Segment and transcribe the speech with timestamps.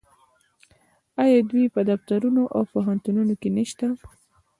[1.23, 3.85] آیا دوی په دفترونو او پوهنتونونو کې نشته؟